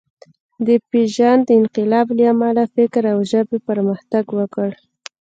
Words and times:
د 0.67 0.69
پېژاند 0.89 1.45
انقلاب 1.59 2.07
له 2.17 2.23
امله 2.33 2.63
فکر 2.75 3.03
او 3.13 3.19
ژبې 3.31 3.57
پرمختګ 3.69 4.25
وکړ. 4.37 4.69